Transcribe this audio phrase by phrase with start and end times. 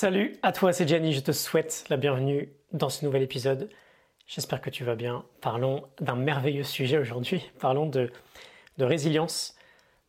[0.00, 3.68] Salut à toi, c'est Gianni, je te souhaite la bienvenue dans ce nouvel épisode.
[4.28, 5.24] J'espère que tu vas bien.
[5.40, 8.08] Parlons d'un merveilleux sujet aujourd'hui, parlons de,
[8.76, 9.56] de résilience,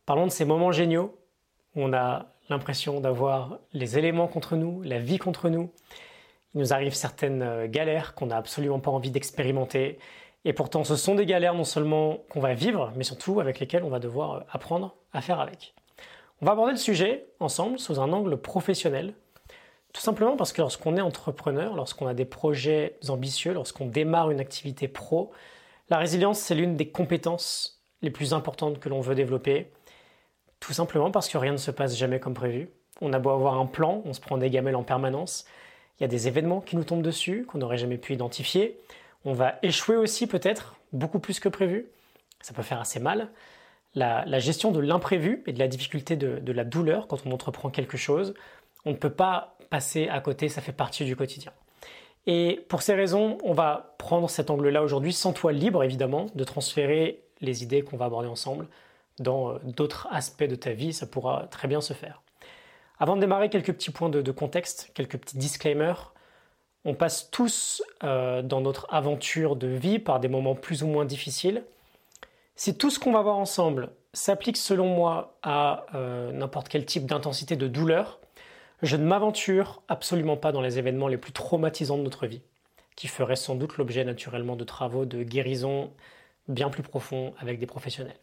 [0.06, 1.18] parlons de ces moments géniaux
[1.74, 5.72] où on a l'impression d'avoir les éléments contre nous, la vie contre nous.
[6.54, 9.98] Il nous arrive certaines euh, galères qu'on n'a absolument pas envie d'expérimenter.
[10.44, 13.82] Et pourtant, ce sont des galères non seulement qu'on va vivre, mais surtout avec lesquelles
[13.82, 15.74] on va devoir euh, apprendre à faire avec.
[16.40, 19.14] On va aborder le sujet ensemble sous un angle professionnel,
[19.92, 24.40] tout simplement parce que lorsqu'on est entrepreneur, lorsqu'on a des projets ambitieux, lorsqu'on démarre une
[24.40, 25.32] activité pro,
[25.88, 29.70] la résilience, c'est l'une des compétences les plus importantes que l'on veut développer.
[30.60, 32.70] Tout simplement parce que rien ne se passe jamais comme prévu.
[33.00, 35.44] On a beau avoir un plan, on se prend des gamelles en permanence.
[35.98, 38.78] Il y a des événements qui nous tombent dessus, qu'on n'aurait jamais pu identifier.
[39.24, 41.86] On va échouer aussi peut-être, beaucoup plus que prévu.
[42.40, 43.28] Ça peut faire assez mal.
[43.94, 47.96] La, gestion de l'imprévu et de la difficulté de la douleur quand on entreprend quelque
[47.96, 48.34] chose,
[48.84, 51.52] on ne peut pas passer à côté, ça fait partie du quotidien.
[52.26, 56.44] Et pour ces raisons, on va prendre cet angle-là aujourd'hui, sans toi libre évidemment, de
[56.44, 58.66] transférer les idées qu'on va aborder ensemble
[59.20, 62.22] dans euh, d'autres aspects de ta vie, ça pourra très bien se faire.
[62.98, 66.12] Avant de démarrer, quelques petits points de, contexte, quelques petits disclaimers.
[66.84, 71.04] On passe tous euh, dans notre aventure de vie par des moments plus ou moins
[71.04, 71.62] difficiles.
[72.56, 77.06] Si tout ce qu'on va voir ensemble s'applique selon moi à euh, n'importe quel type
[77.06, 78.19] d'intensité de douleur,
[78.82, 82.42] je ne m'aventure absolument pas dans les événements les plus traumatisants de notre vie,
[82.96, 85.92] qui feraient sans doute l'objet naturellement de travaux de guérison
[86.48, 88.18] bien plus profonds avec des professionnels.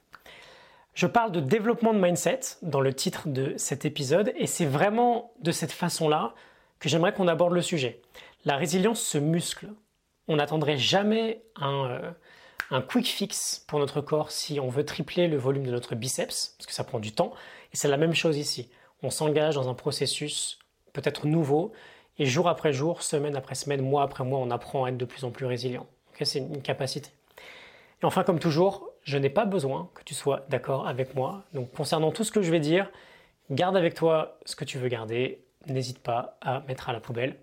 [0.93, 5.31] Je parle de développement de mindset dans le titre de cet épisode et c'est vraiment
[5.41, 6.33] de cette façon-là
[6.79, 8.01] que j'aimerais qu'on aborde le sujet.
[8.45, 9.67] La résilience se muscle.
[10.27, 12.11] On n'attendrait jamais un, euh,
[12.71, 16.55] un quick fix pour notre corps si on veut tripler le volume de notre biceps,
[16.57, 17.31] parce que ça prend du temps.
[17.73, 18.69] Et c'est la même chose ici
[19.03, 20.59] on s'engage dans un processus
[20.93, 21.71] peut-être nouveau,
[22.19, 25.05] et jour après jour, semaine après semaine, mois après mois, on apprend à être de
[25.05, 25.85] plus en plus résilient.
[26.21, 27.11] c'est une capacité.
[28.01, 31.43] Et enfin, comme toujours, je n'ai pas besoin que tu sois d'accord avec moi.
[31.53, 32.91] Donc concernant tout ce que je vais dire,
[33.51, 35.43] garde avec toi ce que tu veux garder.
[35.67, 37.37] N'hésite pas à mettre à la poubelle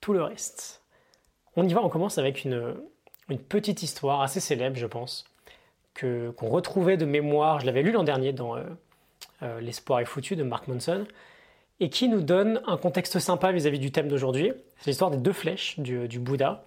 [0.00, 0.82] tout le reste.
[1.56, 2.74] On y va, on commence avec une,
[3.48, 5.24] petite histoire assez célèbre, je pense,
[5.94, 7.60] que, qu'on retrouvait de mémoire.
[7.60, 8.64] Je l'avais lu l'an dernier dans euh,
[9.42, 11.06] euh, L'espoir est foutu de Mark Monson,
[11.80, 14.52] et qui nous donne un contexte sympa vis-à-vis du thème d'aujourd'hui.
[14.78, 16.64] C'est l'histoire des deux flèches du, du, Bouddha.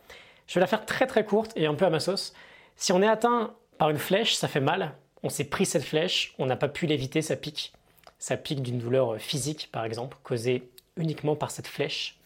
[0.47, 2.33] Je vais la faire très très courte et un peu à ma sauce.
[2.75, 4.93] Si on est atteint par une flèche, ça fait mal.
[5.21, 7.73] On s'est pris cette flèche, on n'a pas pu l'éviter, ça pique.
[8.17, 12.19] Ça pique d'une douleur physique, par exemple, causée uniquement par cette flèche.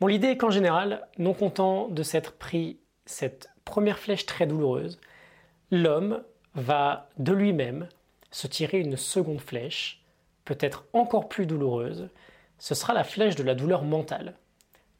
[0.00, 5.00] Bon, l'idée est qu'en général, non content de s'être pris cette première flèche très douloureuse,
[5.70, 6.22] l'homme
[6.54, 7.88] va de lui-même
[8.30, 10.02] se tirer une seconde flèche,
[10.44, 12.08] peut-être encore plus douloureuse,
[12.58, 14.36] ce sera la flèche de la douleur mentale.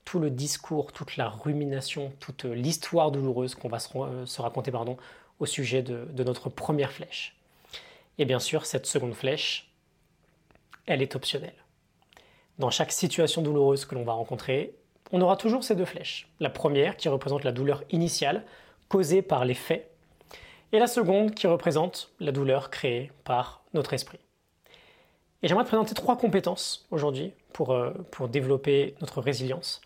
[0.04, 4.72] Tout le discours, toute la rumination, toute l'histoire douloureuse qu'on va se, euh, raconter
[5.38, 7.36] au sujet de, de notre première flèche.
[8.18, 9.70] Et bien sûr, cette seconde flèche,
[10.86, 11.54] elle est optionnelle.
[12.58, 14.74] Dans chaque situation douloureuse que l'on va rencontrer,
[15.12, 16.28] on aura toujours ces deux flèches.
[16.40, 18.44] La première qui représente la douleur initiale
[18.88, 19.89] causée par les faits
[20.72, 24.20] et la seconde qui représente la douleur créée par notre esprit.
[25.42, 29.80] Et j'aimerais te présenter trois compétences aujourd'hui pour, euh, pour développer notre résilience.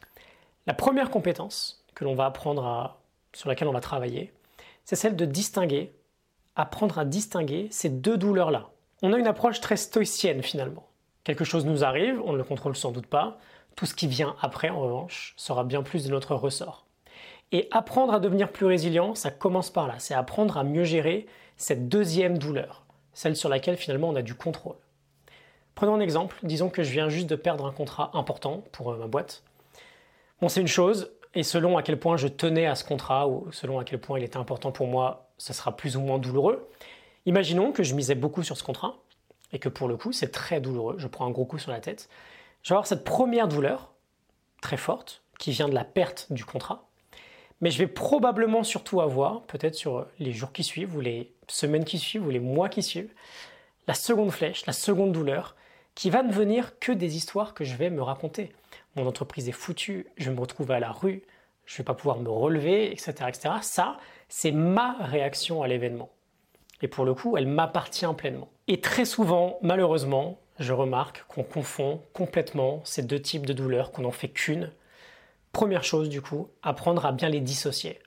[0.66, 3.00] La première compétence que l'on va apprendre à,
[3.32, 4.32] sur laquelle on va travailler,
[4.84, 5.92] c'est celle de distinguer,
[6.56, 8.70] apprendre à distinguer ces deux douleurs-là.
[9.02, 10.86] On a une approche très stoïcienne finalement.
[11.24, 13.38] Quelque chose nous arrive, on ne le contrôle sans doute pas.
[13.76, 16.83] Tout ce qui vient après, en revanche, sera bien plus de notre ressort.
[17.54, 19.94] Et apprendre à devenir plus résilient, ça commence par là.
[19.98, 21.26] C'est apprendre à mieux gérer
[21.56, 24.74] cette deuxième douleur, celle sur laquelle finalement on a du contrôle.
[25.76, 28.96] Prenons un exemple, disons que je viens juste de perdre un contrat important pour euh,
[28.96, 29.44] ma boîte.
[30.40, 33.46] Bon, c'est une chose, et selon à quel point je tenais à ce contrat, ou
[33.52, 36.68] selon à quel point il était important pour moi, ça sera plus ou moins douloureux.
[37.24, 38.96] Imaginons que je misais beaucoup sur ce contrat,
[39.52, 41.78] et que pour le coup, c'est très douloureux, je prends un gros coup sur la
[41.78, 42.08] tête.
[42.64, 43.92] Je vais avoir cette première douleur,
[44.60, 46.88] très forte, qui vient de la perte du contrat,
[47.60, 51.84] mais je vais probablement surtout avoir, peut-être sur les jours qui suivent, ou les semaines
[51.84, 53.12] qui suivent, ou les mois qui suivent,
[53.86, 55.54] la seconde flèche, la seconde douleur,
[55.94, 58.52] qui va ne venir que des histoires que je vais me raconter.
[58.96, 61.22] Mon entreprise est foutue, je me retrouve à la rue,
[61.66, 63.12] je ne vais pas pouvoir me relever, etc.
[63.28, 63.54] etc.
[63.62, 63.96] Ça,
[64.28, 66.10] c'est ma réaction à l'événement.
[66.82, 68.48] Et pour le coup, elle m'appartient pleinement.
[68.68, 74.02] Et très souvent, malheureusement, je remarque qu'on confond complètement ces deux types de douleurs, qu'on
[74.02, 74.70] n'en fait qu'une,
[75.54, 78.00] Première chose du coup, apprendre à bien les dissocier.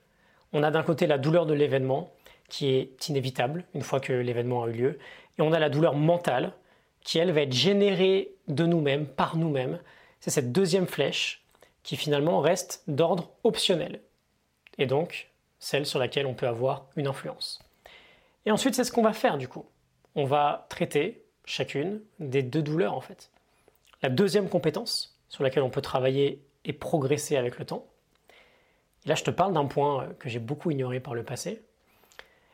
[0.52, 2.12] On a d'un côté la douleur de l'événement,
[2.50, 4.98] qui est inévitable une fois que l'événement a eu lieu,
[5.38, 6.52] et on a la douleur mentale,
[7.00, 9.80] qui elle va être générée de nous-mêmes, par nous-mêmes,
[10.20, 11.42] c'est cette deuxième flèche
[11.82, 14.02] qui finalement reste d'ordre optionnel,
[14.76, 17.60] et donc celle sur laquelle on peut avoir une influence.
[18.44, 19.64] Et ensuite, c'est ce qu'on va faire du coup.
[20.16, 23.30] On va traiter chacune des deux douleurs en fait.
[24.02, 27.86] La deuxième compétence sur laquelle on peut travailler et progresser avec le temps.
[29.06, 31.62] Là, je te parle d'un point euh, que j'ai beaucoup ignoré par le passé.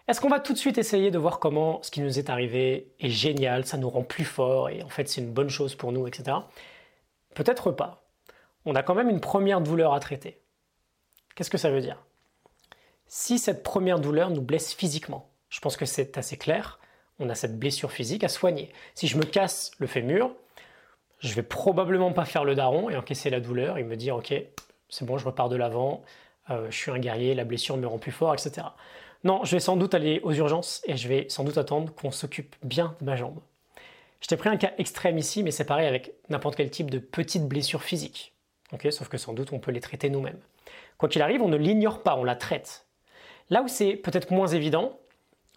[0.07, 2.93] Est-ce qu'on va tout de suite essayer de voir comment ce qui nous est arrivé
[3.01, 5.93] est génial, ça nous rend plus fort et en fait c'est une bonne chose pour
[5.93, 6.37] nous, etc.
[7.35, 8.05] Peut-être pas.
[8.67, 10.41] On a quand même une première douleur à traiter.
[11.35, 12.05] Qu'est-ce que ça veut dire?
[13.07, 16.79] Si cette première douleur nous blesse physiquement, je pense que c'est assez clair,
[17.19, 18.73] on a cette blessure physique à soigner.
[18.95, 20.35] Si je me casse le fémur,
[21.29, 24.35] je vais probablement pas faire le daron et encaisser la douleur et me dire ok,
[24.89, 26.03] c'est bon, je repars de l'avant,
[26.51, 28.67] euh, je suis un guerrier, la blessure me rend plus fort, etc.
[29.25, 32.11] Non, je vais sans doute aller aux urgences et je vais sans doute attendre qu'on
[32.11, 33.39] s'occupe bien de ma jambe.
[34.21, 36.99] Je t'ai pris un cas extrême ici, mais c'est pareil avec n'importe quel type de
[36.99, 38.33] petite blessure physique.
[38.91, 40.41] Sauf que sans doute on peut les traiter nous-mêmes.
[40.99, 42.87] Quoi qu'il arrive, on ne l'ignore pas, on la traite.
[43.51, 44.99] Là où c'est peut-être moins évident,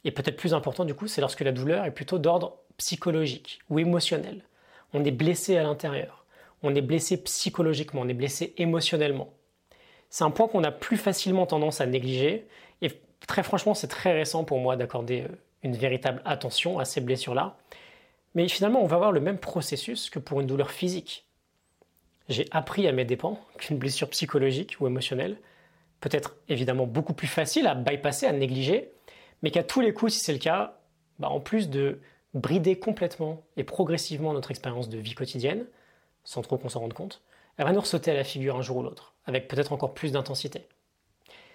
[0.04, 3.80] et peut-être plus important du coup, c'est lorsque la douleur est plutôt d'ordre psychologique ou
[3.80, 4.44] émotionnel.
[4.94, 6.26] On est blessé à l'intérieur,
[6.64, 9.34] on est blessé psychologiquement, on est blessé émotionnellement.
[10.10, 12.48] C'est un point qu'on a plus facilement tendance à négliger,
[12.82, 12.92] et
[13.28, 17.58] très franchement, c'est très récent pour moi d'accorder euh, une véritable attention à ces blessures-là.
[18.36, 21.26] Mais finalement, on va avoir le même processus que pour une douleur physique.
[22.30, 25.38] J'ai appris à mes dépens qu'une blessure psychologique ou émotionnelle
[26.02, 28.92] peut être évidemment beaucoup plus facile à bypasser, à négliger,
[29.42, 30.78] mais qu'à tous les coups, si c'est le cas,
[31.20, 32.00] bah, en plus de
[32.38, 35.66] brider complètement et progressivement notre expérience de vie quotidienne,
[36.24, 37.22] sans trop qu'on s'en rende compte,
[37.58, 40.12] elle va nous ressauter à la figure un jour ou l'autre, avec peut-être encore plus
[40.12, 40.68] d'intensité.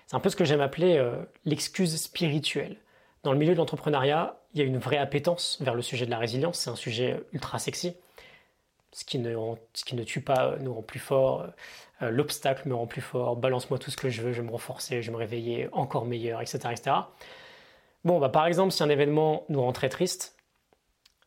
[0.06, 2.76] C'est un peu ce que j'aime appeler euh, l'excuse spirituelle.
[3.22, 6.10] Dans le milieu de l'entrepreneuriat, il y a une vraie appétence vers le sujet de
[6.10, 7.94] la résilience, c'est un sujet ultra sexy.
[8.90, 9.34] Ce qui ne,
[9.72, 11.46] ce qui ne tue pas euh, nous rend plus fort,
[12.02, 14.52] euh, l'obstacle me rend plus fort, balance-moi tout ce que je veux, je vais me
[14.52, 16.58] renforcer, je vais me réveiller encore meilleur, etc.
[16.72, 16.96] etc.
[18.04, 20.36] Bon, bah, par exemple, si un événement nous rend très triste,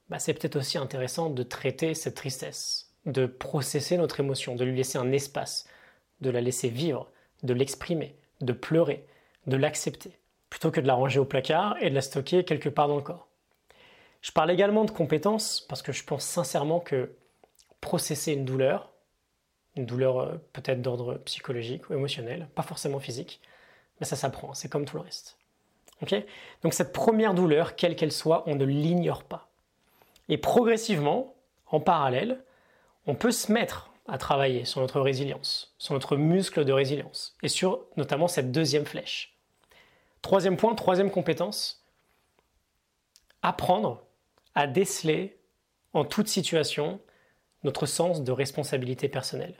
[0.10, 4.76] bah, c'est peut-être aussi intéressant de traiter cette tristesse, de processer notre émotion, de lui
[4.76, 5.68] laisser un espace,
[6.22, 7.12] de la laisser vivre,
[7.44, 9.06] de l'exprimer, de pleurer,
[9.48, 10.18] de l'accepter,
[10.50, 13.02] plutôt que de la ranger au placard et de la stocker quelque part dans le
[13.02, 13.28] corps.
[14.22, 17.16] Je parle également de compétences parce que je pense sincèrement que
[17.82, 18.92] processer une douleur,
[19.76, 23.40] une douleur euh, peut-être d'ordre psychologique ou émotionnel, pas forcément physique,
[24.00, 25.38] mais ça s'apprend, c'est comme tout le reste.
[26.62, 29.50] Donc cette première douleur, quelle qu'elle soit, on ne l'ignore pas.
[30.30, 31.36] Et progressivement,
[31.68, 32.44] en parallèle,
[33.08, 37.48] on peut se mettre à travailler sur notre résilience, sur notre muscle de résilience, et
[37.48, 39.36] sur notamment cette deuxième flèche.
[40.22, 41.84] Troisième point, troisième compétence,
[43.42, 44.04] apprendre
[44.56, 45.38] à déceler
[45.94, 47.00] en toute situation
[47.64, 49.56] notre sens de responsabilité personnelle.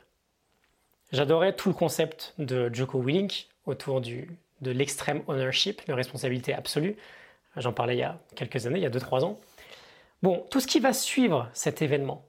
[1.12, 6.96] J'adorais tout le concept de Joko Willink autour de l'extrême ownership, de responsabilité absolue.
[7.56, 9.38] J'en parlais il y a quelques années, il y a 2-3 ans.
[10.22, 12.26] Bon, tout ce qui va suivre cet événement,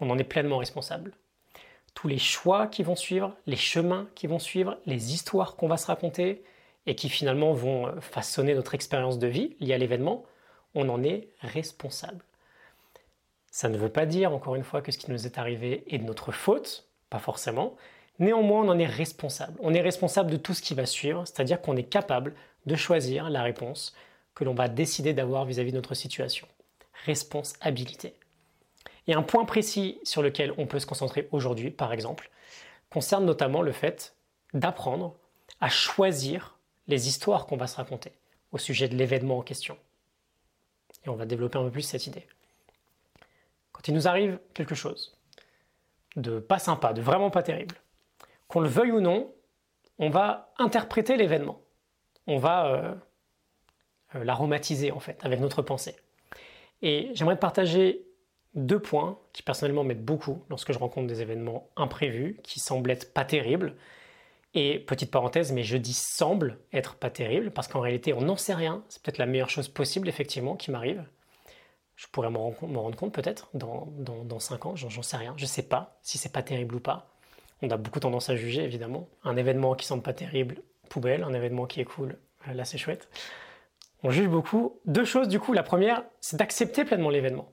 [0.00, 1.12] on en est pleinement responsable.
[1.94, 5.76] Tous les choix qui vont suivre, les chemins qui vont suivre, les histoires qu'on va
[5.76, 6.42] se raconter
[6.86, 10.24] et qui finalement vont façonner notre expérience de vie liée à l'événement,
[10.74, 12.24] on en est responsable.
[13.50, 15.98] Ça ne veut pas dire, encore une fois, que ce qui nous est arrivé est
[15.98, 17.76] de notre faute, pas forcément,
[18.18, 19.58] Néanmoins, on en est responsable.
[19.60, 22.34] On est responsable de tout ce qui va suivre, c'est-à-dire qu'on est capable
[22.64, 23.94] de choisir la réponse
[24.36, 26.46] que l'on va décider d'avoir vis-à-vis de notre situation.
[27.06, 28.14] Responsabilité.
[29.08, 32.30] Et un point précis sur lequel on peut se concentrer aujourd'hui, par exemple,
[32.90, 34.14] concerne notamment le fait
[34.52, 35.16] d'apprendre
[35.60, 38.12] à choisir les histoires qu'on va se raconter
[38.52, 39.78] au sujet de l'événement en question.
[41.04, 42.26] Et on va développer un peu plus cette idée.
[43.72, 45.16] Quand il nous arrive quelque chose
[46.16, 47.76] de pas sympa, de vraiment pas terrible,
[48.48, 49.32] qu'on le veuille ou non,
[49.98, 51.60] on va interpréter l'événement.
[52.26, 52.94] On va euh,
[54.14, 55.96] l'aromatiser en fait avec notre pensée.
[56.82, 58.06] Et j'aimerais partager
[58.54, 63.12] deux points qui personnellement m'aident beaucoup lorsque je rencontre des événements imprévus qui semblent être
[63.12, 63.74] pas terribles.
[64.54, 68.36] Et petite parenthèse, mais je dis semble être pas terrible parce qu'en réalité on n'en
[68.36, 68.82] sait rien.
[68.88, 71.04] C'est peut-être la meilleure chose possible effectivement qui m'arrive.
[71.96, 75.34] Je pourrais m'en rendre compte peut-être dans, dans, dans 5 ans, j'en sais rien.
[75.36, 77.08] Je sais pas si c'est pas terrible ou pas.
[77.62, 79.08] On a beaucoup tendance à juger, évidemment.
[79.24, 81.22] Un événement qui semble pas terrible, poubelle.
[81.22, 83.08] Un événement qui est cool, euh, là c'est chouette.
[84.06, 84.78] On juge beaucoup.
[84.84, 85.52] Deux choses, du coup.
[85.52, 87.50] La première, c'est d'accepter pleinement l'événement.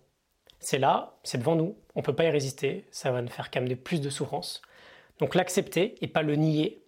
[0.59, 1.75] C'est là, c'est devant nous.
[1.95, 2.87] On ne peut pas y résister.
[2.91, 4.61] Ça va nous faire qu'amener plus de souffrance.
[5.17, 6.85] Donc l'accepter et pas le nier.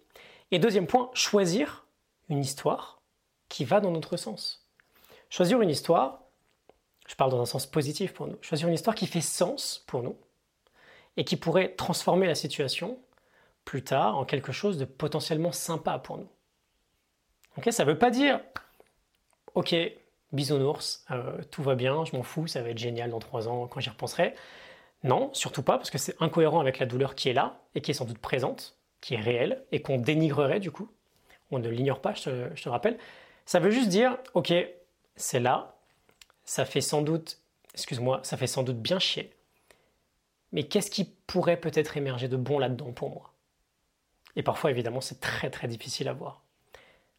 [0.52, 1.84] Et deuxième point, choisir
[2.28, 3.02] une histoire
[3.48, 4.68] qui va dans notre sens.
[5.30, 6.22] Choisir une histoire,
[7.08, 10.04] je parle dans un sens positif pour nous, choisir une histoire qui fait sens pour
[10.04, 10.16] nous
[11.16, 13.00] et qui pourrait transformer la situation
[13.64, 16.28] plus tard en quelque chose de potentiellement sympa pour nous.
[17.58, 18.40] Ok, ça ne veut pas dire,
[19.56, 19.74] ok,
[20.32, 23.66] bisounours, euh, tout va bien, je m'en fous, ça va être génial dans trois ans
[23.66, 24.34] quand j'y repenserai.
[25.02, 27.90] Non, surtout pas, parce que c'est incohérent avec la douleur qui est là et qui
[27.90, 30.90] est sans doute présente, qui est réelle et qu'on dénigrerait du coup.
[31.50, 32.98] On ne l'ignore pas, je te, je te rappelle.
[33.46, 34.52] Ça veut juste dire, ok,
[35.16, 35.76] c'est là,
[36.44, 37.40] ça fait sans doute,
[37.72, 39.32] excuse-moi, ça fait sans doute bien chier.
[40.52, 43.32] Mais qu'est-ce qui pourrait peut-être émerger de bon là-dedans pour moi?
[44.36, 46.45] Et parfois, évidemment, c'est très très difficile à voir.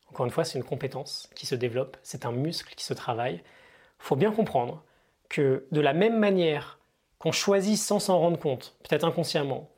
[0.10, 3.36] Encore une fois, c'est une compétence qui se développe, c'est un muscle qui se travaille.
[3.36, 4.84] Il faut bien comprendre
[5.30, 6.80] que de la même manière
[7.20, 9.70] qu'on choisit sans s'en rendre compte, peut-être inconsciemment,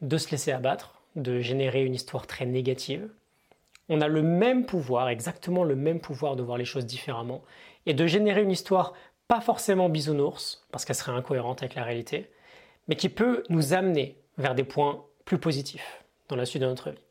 [0.00, 3.08] de se laisser abattre, de générer une histoire très négative,
[3.88, 7.42] on a le même pouvoir, exactement le même pouvoir de voir les choses différemment
[7.86, 8.92] et de générer une histoire
[9.28, 12.30] pas forcément bisounours, parce qu'elle serait incohérente avec la réalité,
[12.86, 16.90] mais qui peut nous amener vers des points plus positifs dans la suite de notre
[16.90, 17.07] vie.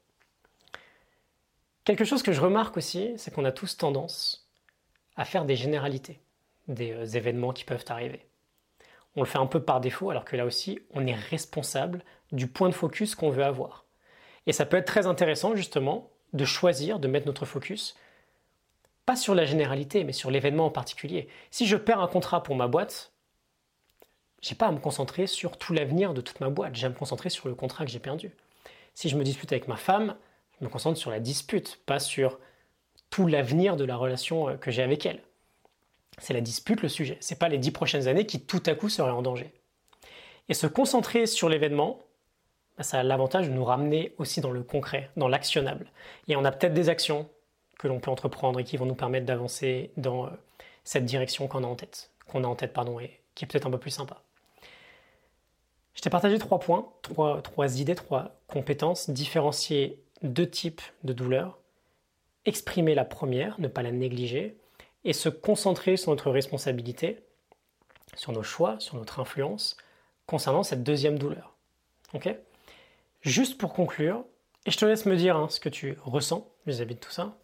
[1.87, 4.51] Quelque chose que je remarque aussi, c'est qu'on a tous tendance
[5.15, 6.19] à faire des généralités
[6.67, 8.27] des euh, événements qui peuvent arriver.
[9.15, 12.03] On le fait un peu par défaut, alors que là aussi, on est responsable
[12.33, 13.85] du point de focus qu'on veut avoir.
[14.47, 17.95] Et ça peut être très intéressant, justement, de choisir de mettre notre focus
[19.05, 21.29] pas sur la généralité, mais sur l'événement en particulier.
[21.51, 23.13] Si je perds un contrat pour ma boîte,
[24.41, 26.95] j'ai pas à me concentrer sur tout l'avenir de toute ma boîte, j'ai à me
[26.95, 28.35] concentrer sur le contrat que j'ai perdu.
[28.93, 30.17] Si je me dispute avec ma femme,
[30.59, 32.39] je me concentre sur la dispute, pas sur
[33.09, 35.21] tout l'avenir de la relation euh, que j'ai avec elle.
[36.19, 37.17] C'est la dispute le sujet.
[37.19, 39.53] C'est pas les dix prochaines années qui tout à coup seraient en danger.
[40.49, 41.99] Et se concentrer sur l'événement,
[42.77, 45.91] bah, ça a l'avantage de nous ramener aussi dans le concret, dans l'actionnable.
[46.27, 47.29] Et on a peut-être des actions
[47.77, 50.29] que l'on peut entreprendre et qui vont nous permettre d'avancer dans euh,
[50.83, 53.67] cette direction qu'on a en tête, qu'on a en tête pardon, et qui est peut-être
[53.67, 54.21] un peu plus sympa.
[55.93, 61.59] Je t'ai partagé trois points, trois, trois idées, trois compétences différenciées deux types de douleurs,
[62.45, 64.57] exprimer la première, ne pas la négliger,
[65.03, 67.19] et se concentrer sur notre responsabilité,
[68.15, 69.77] sur nos choix, sur notre influence,
[70.25, 71.55] concernant cette deuxième douleur.
[72.13, 72.33] Ok?
[73.21, 74.23] Juste pour conclure,
[74.65, 77.37] et je te laisse me dire hein, ce que tu ressens vis-à-vis de tout ça,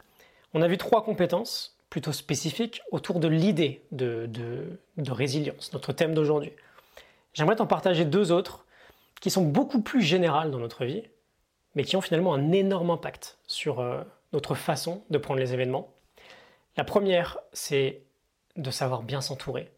[0.54, 6.14] on a vu trois compétences plutôt spécifiques autour de l'idée de, de résilience, notre thème
[6.14, 6.52] d'aujourd'hui.
[7.34, 8.66] J'aimerais t'en partager deux autres
[9.22, 11.04] qui sont beaucoup plus générales dans notre vie
[11.76, 15.94] mais qui ont finalement un énorme impact sur euh, notre façon de prendre les événements.
[16.78, 18.02] La première, c'est
[18.56, 19.72] de savoir bien s'entourer,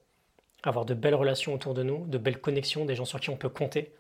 [0.64, 3.38] avoir de belles relations autour de nous, de belles connexions, des gens sur qui on
[3.38, 3.94] peut compter.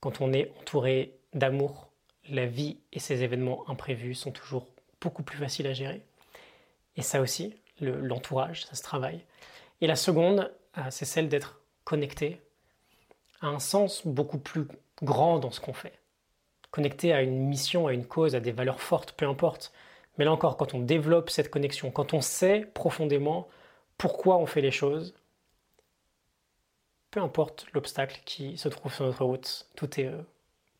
[0.00, 1.90] Quand on est entouré d'amour,
[2.30, 4.66] la vie et ses événements imprévus sont toujours
[5.00, 6.02] beaucoup plus faciles à gérer.
[6.96, 9.24] Et ça aussi, l'entourage, ça se travaille.
[9.80, 12.40] Et la seconde, euh, c'est celle d'être connecté
[13.40, 14.66] à un sens beaucoup plus
[15.02, 15.98] grand dans ce qu'on fait
[16.70, 19.72] connecté à une mission, à une cause, à des valeurs fortes, peu importe.
[20.16, 23.48] Mais là encore, quand on développe cette connexion, quand on sait profondément
[23.96, 25.14] pourquoi on fait les choses,
[27.10, 30.22] peu importe l'obstacle qui se trouve sur notre route, tout est euh,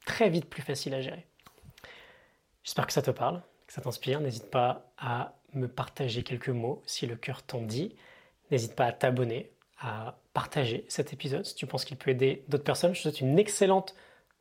[0.05, 1.27] très vite plus facile à gérer.
[2.65, 4.21] J'espère que ça te parle, que ça t'inspire.
[4.21, 7.97] N'hésite pas à me partager quelques mots si le cœur t'en dit.
[8.51, 12.65] N'hésite pas à t'abonner, à partager cet épisode si tu penses qu'il peut aider d'autres
[12.65, 12.95] personnes.
[12.95, 13.95] Je te souhaite une excellente